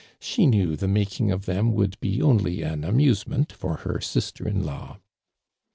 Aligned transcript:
She 0.19 0.47
knew 0.47 0.75
the 0.75 0.87
mtiking 0.87 1.31
of 1.31 1.45
them 1.45 1.73
would 1.73 1.99
bo 1.99 2.21
only 2.23 2.63
an 2.63 2.83
amusement 2.83 3.51
for 3.53 3.75
her 3.85 3.99
sister 4.01 4.47
in 4.47 4.63
law. 4.63 4.97